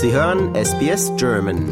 Sie 0.00 0.12
hören 0.12 0.54
SBS 0.54 1.10
German. 1.16 1.66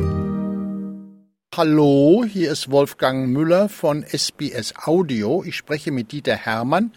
Hallo, 1.54 2.24
hier 2.28 2.50
ist 2.50 2.72
Wolfgang 2.72 3.28
Müller 3.28 3.68
von 3.68 4.02
SBS 4.02 4.74
Audio. 4.84 5.44
Ich 5.46 5.54
spreche 5.54 5.92
mit 5.92 6.10
Dieter 6.10 6.34
Hermann, 6.34 6.90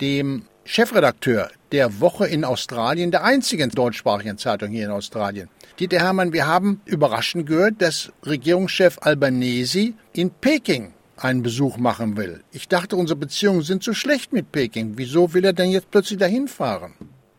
dem 0.00 0.46
Chefredakteur 0.64 1.52
der 1.70 2.00
Woche 2.00 2.26
in 2.26 2.44
Australien, 2.44 3.12
der 3.12 3.22
einzigen 3.22 3.70
deutschsprachigen 3.70 4.36
Zeitung 4.36 4.70
hier 4.70 4.86
in 4.86 4.90
Australien. 4.90 5.48
Dieter 5.78 6.00
Hermann, 6.00 6.32
wir 6.32 6.48
haben 6.48 6.80
überraschend 6.86 7.46
gehört, 7.46 7.80
dass 7.80 8.10
Regierungschef 8.26 8.98
Albanese 9.00 9.92
in 10.12 10.30
Peking 10.30 10.92
einen 11.16 11.44
Besuch 11.44 11.76
machen 11.76 12.16
will. 12.16 12.42
Ich 12.50 12.66
dachte, 12.66 12.96
unsere 12.96 13.20
Beziehungen 13.20 13.62
sind 13.62 13.84
so 13.84 13.92
schlecht 13.92 14.32
mit 14.32 14.50
Peking. 14.50 14.94
Wieso 14.96 15.34
will 15.34 15.44
er 15.44 15.52
denn 15.52 15.70
jetzt 15.70 15.92
plötzlich 15.92 16.18
dahin 16.18 16.48
fahren? 16.48 16.94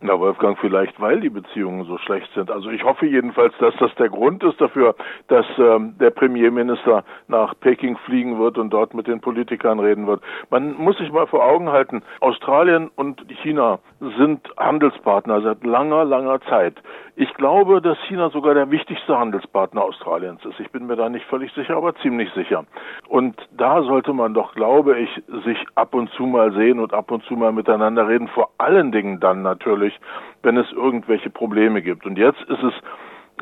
Na, 0.06 0.20
Wolfgang, 0.20 0.56
vielleicht 0.60 1.02
weil 1.02 1.20
die 1.20 1.30
Beziehungen 1.30 1.86
so 1.86 1.98
schlecht 1.98 2.32
sind. 2.36 2.52
Also 2.52 2.70
ich 2.70 2.84
hoffe 2.84 3.08
jedenfalls, 3.08 3.56
dass 3.60 3.76
das 3.78 3.94
der 3.96 4.10
Grund 4.10 4.44
ist 4.44 4.62
dafür, 4.62 4.96
dass 5.30 5.48
ähm, 5.58 5.96
der 6.00 6.12
Premierminister 6.12 7.04
nach 7.28 7.56
Peking 7.60 7.98
fliegen 8.06 8.38
wird 8.38 8.60
und 8.60 8.70
dort 8.70 8.94
mit 8.94 9.08
den 9.08 9.20
Politikern 9.20 9.80
reden 9.80 10.06
wird. 10.06 10.22
Man 10.52 10.76
muss 10.76 10.96
sich 11.00 11.12
mal 11.12 11.26
vor 11.26 11.44
Augen 11.44 11.70
halten, 11.70 12.04
Australien 12.20 12.92
und 12.96 13.26
China 13.42 13.80
sind 14.20 14.48
Handelspartner 14.58 15.42
seit 15.42 15.64
langer, 15.64 16.06
langer 16.06 16.40
Zeit. 16.42 16.76
Ich 17.18 17.34
glaube, 17.36 17.82
dass 17.82 17.98
China 18.10 18.30
sogar 18.30 18.54
der 18.54 18.70
wichtigste 18.72 19.18
Handelspartner 19.18 19.82
Australiens 19.82 20.44
ist. 20.44 20.60
Ich 20.60 20.70
bin 20.72 20.86
mir 20.86 20.98
da 20.98 21.08
nicht 21.08 21.26
völlig 21.28 21.52
sicher, 21.54 21.78
aber 21.78 21.96
ziemlich 21.96 22.30
sicher. 22.34 22.66
Und 23.08 23.36
da 23.56 23.82
sollte 23.84 24.12
man 24.12 24.34
doch, 24.34 24.54
glaube 24.54 25.00
ich, 25.00 25.10
sich 25.46 25.58
ab 25.76 25.96
und 25.96 26.10
zu 26.12 26.24
mal 26.24 26.52
sehen 26.52 26.78
und 26.78 26.94
ab 26.94 27.12
und 27.12 27.24
zu 27.24 27.36
mal 27.36 27.54
miteinander 27.54 28.10
reden. 28.10 28.28
Vor 28.28 28.50
allen 28.58 28.92
Dingen 28.92 29.22
dann 29.22 29.44
natürlich, 29.44 29.95
wenn 30.44 30.58
es 30.58 30.72
irgendwelche 30.72 31.30
Probleme 31.30 31.82
gibt. 31.82 32.06
Und 32.06 32.18
jetzt 32.18 32.42
ist 32.44 32.64
es 32.64 32.74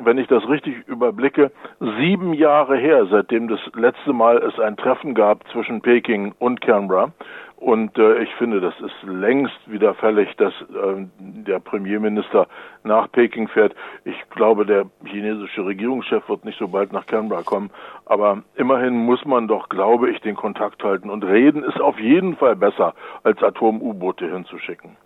wenn 0.02 0.18
ich 0.18 0.26
das 0.26 0.46
richtig 0.48 0.86
überblicke, 0.88 1.52
sieben 1.78 2.34
Jahre 2.34 2.76
her, 2.76 3.06
seitdem 3.06 3.48
das 3.48 3.60
letzte 3.74 4.12
Mal 4.12 4.38
es 4.38 4.58
ein 4.58 4.76
Treffen 4.76 5.14
gab 5.14 5.46
zwischen 5.52 5.80
Peking 5.82 6.34
und 6.38 6.60
Canberra. 6.60 7.12
Und 7.56 7.96
äh, 7.96 8.18
ich 8.22 8.34
finde, 8.34 8.60
das 8.60 8.74
ist 8.80 8.94
längst 9.04 9.58
wieder 9.66 9.94
fällig, 9.94 10.36
dass 10.36 10.52
äh, 10.52 11.06
der 11.18 11.60
Premierminister 11.60 12.46
nach 12.82 13.10
Peking 13.10 13.48
fährt. 13.48 13.74
Ich 14.04 14.16
glaube, 14.30 14.66
der 14.66 14.86
chinesische 15.06 15.64
Regierungschef 15.64 16.28
wird 16.28 16.44
nicht 16.44 16.58
so 16.58 16.68
bald 16.68 16.92
nach 16.92 17.06
Canberra 17.06 17.42
kommen. 17.42 17.70
Aber 18.04 18.42
immerhin 18.56 18.94
muss 19.06 19.24
man 19.24 19.48
doch, 19.48 19.68
glaube 19.70 20.10
ich, 20.10 20.20
den 20.20 20.34
Kontakt 20.34 20.82
halten. 20.84 21.08
Und 21.08 21.24
reden 21.24 21.62
ist 21.64 21.80
auf 21.80 21.98
jeden 21.98 22.36
Fall 22.36 22.56
besser, 22.56 22.94
als 23.22 23.42
Atom-U-Boote 23.42 24.30
hinzuschicken. 24.30 24.96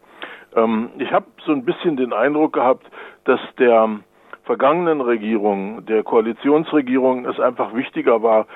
Ähm, 0.55 0.91
ich 0.99 1.13
habe 1.13 1.27
so 1.45 1.53
ein 1.53 1.65
bisschen 1.65 1.97
den 1.97 2.13
Eindruck 2.13 2.55
gehabt, 2.55 2.87
dass 3.25 3.41
der 3.59 4.01
vergangenen 4.45 5.03
Regierung, 5.03 5.85
der 5.85 6.03
Koalitionsregierung, 6.03 7.27
es 7.27 7.39
einfach 7.39 7.75
wichtiger 7.75 8.23
war, 8.23 8.47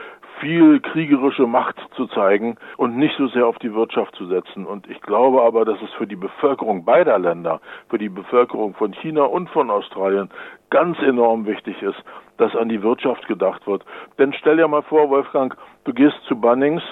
viel 0.41 0.81
kriegerische 0.81 1.47
Macht 1.47 1.77
zu 1.95 2.07
zeigen 2.07 2.57
und 2.77 2.97
nicht 2.97 3.15
so 3.17 3.29
sehr 3.29 3.47
auf 3.47 3.59
die 3.59 3.75
Wirtschaft 3.75 4.17
zu 4.17 4.27
setzen. 4.27 4.67
Und 4.67 4.89
ich 4.89 5.01
glaube 5.03 5.43
aber, 5.43 5.65
dass 5.65 5.81
es 5.83 5.91
für 5.93 6.07
die 6.07 6.17
Bevölkerung 6.17 6.85
beider 6.85 7.19
Länder, 7.19 7.61
für 7.91 7.99
die 7.99 8.09
Bevölkerung 8.09 8.75
von 8.75 8.93
China 8.95 9.25
und 9.25 9.51
von 9.51 9.71
Australien 9.71 10.31
ganz 10.71 10.99
enorm 11.01 11.47
wichtig 11.47 11.81
ist, 11.83 12.03
dass 12.39 12.57
an 12.57 12.69
die 12.69 12.83
Wirtschaft 12.83 13.29
gedacht 13.29 13.67
wird. 13.67 13.85
Denn 14.19 14.33
stell 14.33 14.57
dir 14.57 14.67
mal 14.67 14.83
vor, 14.83 15.11
Wolfgang, 15.11 15.55
du 15.85 15.93
gehst 15.93 16.17
zu 16.27 16.35
Bunnings 16.41 16.83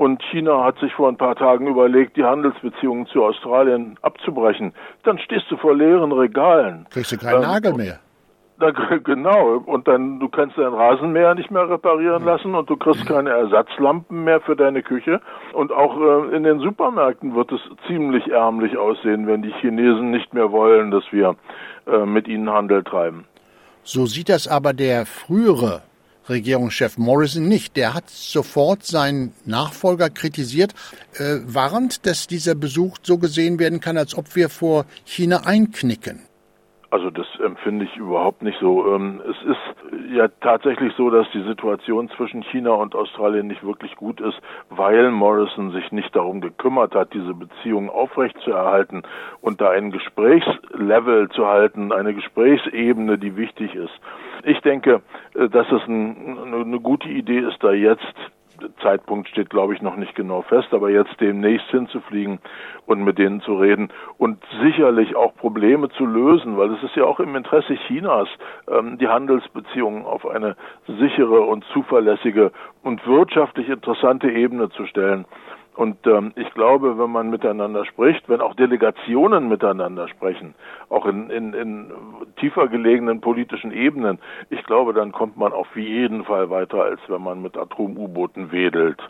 und 0.00 0.22
China 0.30 0.64
hat 0.64 0.78
sich 0.78 0.94
vor 0.94 1.10
ein 1.10 1.18
paar 1.18 1.36
Tagen 1.36 1.66
überlegt, 1.66 2.16
die 2.16 2.24
Handelsbeziehungen 2.24 3.06
zu 3.08 3.22
Australien 3.22 3.98
abzubrechen. 4.00 4.72
Dann 5.02 5.18
stehst 5.18 5.44
du 5.50 5.58
vor 5.58 5.74
leeren 5.74 6.10
Regalen. 6.10 6.86
Kriegst 6.88 7.12
du 7.12 7.18
keinen 7.18 7.42
ähm, 7.42 7.48
Nagel 7.50 7.74
mehr. 7.74 7.98
Na, 8.56 8.70
genau. 8.70 9.62
Und 9.66 9.86
dann, 9.88 10.18
du 10.18 10.30
kannst 10.30 10.56
dein 10.56 10.72
Rasenmäher 10.72 11.34
nicht 11.34 11.50
mehr 11.50 11.68
reparieren 11.68 12.24
lassen 12.24 12.54
und 12.54 12.70
du 12.70 12.78
kriegst 12.78 13.04
keine 13.04 13.28
Ersatzlampen 13.28 14.24
mehr 14.24 14.40
für 14.40 14.56
deine 14.56 14.82
Küche. 14.82 15.20
Und 15.52 15.70
auch 15.70 15.94
äh, 16.00 16.34
in 16.34 16.44
den 16.44 16.60
Supermärkten 16.60 17.34
wird 17.34 17.52
es 17.52 17.60
ziemlich 17.86 18.26
ärmlich 18.28 18.78
aussehen, 18.78 19.26
wenn 19.26 19.42
die 19.42 19.52
Chinesen 19.60 20.10
nicht 20.10 20.32
mehr 20.32 20.50
wollen, 20.50 20.90
dass 20.90 21.04
wir 21.10 21.36
äh, 21.86 22.06
mit 22.06 22.26
ihnen 22.26 22.48
Handel 22.48 22.84
treiben. 22.84 23.26
So 23.82 24.06
sieht 24.06 24.30
das 24.30 24.48
aber 24.48 24.72
der 24.72 25.04
frühere 25.04 25.82
Regierungschef 26.28 26.98
Morrison 26.98 27.48
nicht. 27.48 27.76
Der 27.76 27.94
hat 27.94 28.08
sofort 28.10 28.84
seinen 28.84 29.32
Nachfolger 29.44 30.10
kritisiert, 30.10 30.74
äh, 31.14 31.38
warnt, 31.44 32.06
dass 32.06 32.26
dieser 32.26 32.54
Besuch 32.54 32.98
so 33.02 33.18
gesehen 33.18 33.58
werden 33.58 33.80
kann, 33.80 33.96
als 33.96 34.14
ob 34.14 34.36
wir 34.36 34.48
vor 34.48 34.86
China 35.04 35.46
einknicken. 35.46 36.29
Also 36.90 37.10
das 37.10 37.26
empfinde 37.38 37.84
ich 37.84 37.96
überhaupt 37.96 38.42
nicht 38.42 38.58
so. 38.58 38.94
Ähm, 38.94 39.22
es 39.24 39.36
ist 39.44 40.12
ja 40.12 40.26
tatsächlich 40.40 40.92
so, 40.96 41.08
dass 41.08 41.30
die 41.30 41.42
Situation 41.42 42.08
zwischen 42.16 42.42
China 42.42 42.72
und 42.72 42.96
Australien 42.96 43.46
nicht 43.46 43.62
wirklich 43.62 43.94
gut 43.94 44.20
ist, 44.20 44.36
weil 44.70 45.12
Morrison 45.12 45.70
sich 45.70 45.92
nicht 45.92 46.14
darum 46.16 46.40
gekümmert 46.40 46.96
hat, 46.96 47.14
diese 47.14 47.32
Beziehungen 47.32 47.90
aufrechtzuerhalten 47.90 49.02
und 49.40 49.60
da 49.60 49.70
ein 49.70 49.92
Gesprächslevel 49.92 51.28
zu 51.28 51.46
halten, 51.46 51.92
eine 51.92 52.12
Gesprächsebene, 52.12 53.18
die 53.18 53.36
wichtig 53.36 53.76
ist. 53.76 54.00
Ich 54.42 54.60
denke, 54.60 55.00
äh, 55.34 55.48
dass 55.48 55.70
es 55.70 55.82
eine 55.84 56.80
gute 56.80 57.08
Idee 57.08 57.38
ist, 57.38 57.62
da 57.62 57.72
jetzt 57.72 58.14
Zeitpunkt 58.82 59.28
steht, 59.28 59.50
glaube 59.50 59.74
ich, 59.74 59.82
noch 59.82 59.96
nicht 59.96 60.14
genau 60.14 60.42
fest, 60.42 60.68
aber 60.72 60.90
jetzt 60.90 61.20
demnächst 61.20 61.68
hinzufliegen 61.70 62.38
und 62.86 63.04
mit 63.04 63.18
denen 63.18 63.40
zu 63.40 63.54
reden 63.54 63.88
und 64.18 64.42
sicherlich 64.62 65.16
auch 65.16 65.34
Probleme 65.36 65.88
zu 65.90 66.06
lösen, 66.06 66.56
weil 66.56 66.72
es 66.72 66.82
ist 66.82 66.96
ja 66.96 67.04
auch 67.04 67.20
im 67.20 67.36
Interesse 67.36 67.74
Chinas, 67.86 68.28
ähm, 68.68 68.98
die 68.98 69.08
Handelsbeziehungen 69.08 70.04
auf 70.04 70.26
eine 70.26 70.56
sichere 70.86 71.40
und 71.42 71.64
zuverlässige 71.72 72.52
und 72.82 73.06
wirtschaftlich 73.06 73.68
interessante 73.68 74.30
Ebene 74.30 74.70
zu 74.70 74.86
stellen. 74.86 75.24
Und 75.80 76.06
ähm, 76.06 76.32
ich 76.36 76.52
glaube, 76.52 76.98
wenn 76.98 77.10
man 77.10 77.30
miteinander 77.30 77.86
spricht, 77.86 78.28
wenn 78.28 78.42
auch 78.42 78.54
Delegationen 78.54 79.48
miteinander 79.48 80.08
sprechen, 80.08 80.54
auch 80.90 81.06
in, 81.06 81.30
in, 81.30 81.54
in 81.54 81.92
tiefer 82.36 82.68
gelegenen 82.68 83.22
politischen 83.22 83.72
Ebenen, 83.72 84.18
ich 84.60 84.66
glaube, 84.66 84.92
dann 84.92 85.12
kommt 85.12 85.36
man 85.36 85.52
auf 85.52 85.74
jeden 85.74 86.24
Fall 86.24 86.50
weiter, 86.50 86.82
als 86.82 87.00
wenn 87.08 87.22
man 87.22 87.40
mit 87.40 87.56
Atom-U-Booten 87.56 88.52
wedelt. 88.52 89.00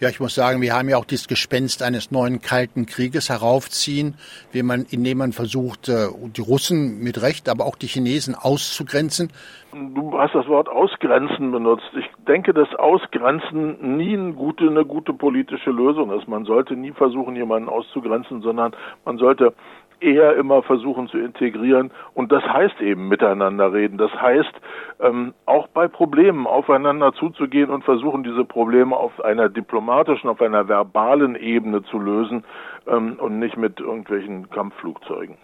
Ja, 0.00 0.10
ich 0.10 0.20
muss 0.20 0.34
sagen, 0.34 0.60
wir 0.60 0.74
haben 0.74 0.90
ja 0.90 0.98
auch 0.98 1.06
dieses 1.06 1.26
Gespenst 1.26 1.82
eines 1.82 2.10
neuen 2.10 2.42
Kalten 2.42 2.84
Krieges 2.84 3.30
heraufziehen, 3.30 4.14
man, 4.52 4.84
indem 4.90 5.18
man 5.18 5.32
versucht, 5.32 5.88
äh, 5.88 6.08
die 6.36 6.40
Russen 6.42 7.02
mit 7.02 7.22
Recht, 7.22 7.48
aber 7.48 7.64
auch 7.64 7.76
die 7.76 7.86
Chinesen 7.86 8.34
auszugrenzen. 8.34 9.30
Du 9.72 10.18
hast 10.18 10.34
das 10.34 10.46
Wort 10.48 10.68
ausgrenzen 10.68 11.50
benutzt. 11.50 11.90
Ich 11.98 12.10
denke, 12.26 12.52
dass 12.52 12.74
Ausgrenzen 12.74 13.96
nie 13.96 14.16
eine 14.16 14.32
gute, 14.32 14.68
eine 14.68 14.84
gute 14.84 15.12
politische 15.12 15.70
Lösung 15.70 16.10
ist. 16.12 16.28
Man 16.28 16.44
sollte 16.44 16.76
nie 16.76 16.92
versuchen, 16.92 17.36
jemanden 17.36 17.68
auszugrenzen, 17.68 18.42
sondern 18.42 18.74
man 19.04 19.18
sollte 19.18 19.54
eher 20.00 20.36
immer 20.36 20.62
versuchen 20.62 21.08
zu 21.08 21.18
integrieren. 21.18 21.90
Und 22.14 22.32
das 22.32 22.42
heißt 22.42 22.80
eben 22.80 23.08
miteinander 23.08 23.72
reden. 23.72 23.98
Das 23.98 24.12
heißt, 24.12 24.52
ähm, 25.00 25.34
auch 25.46 25.68
bei 25.68 25.88
Problemen 25.88 26.46
aufeinander 26.46 27.12
zuzugehen 27.14 27.70
und 27.70 27.84
versuchen, 27.84 28.22
diese 28.22 28.44
Probleme 28.44 28.96
auf 28.96 29.18
einer 29.24 29.48
diplomatischen, 29.48 30.28
auf 30.28 30.40
einer 30.40 30.68
verbalen 30.68 31.36
Ebene 31.36 31.82
zu 31.84 31.98
lösen 31.98 32.44
ähm, 32.86 33.16
und 33.18 33.38
nicht 33.38 33.56
mit 33.56 33.80
irgendwelchen 33.80 34.50
Kampfflugzeugen. 34.50 35.36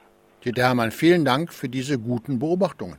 Dieter 0.45 0.63
Hermann, 0.63 0.91
vielen 0.91 1.25
Dank 1.25 1.53
für 1.53 1.69
diese 1.69 1.99
guten 1.99 2.39
Beobachtungen. 2.39 2.99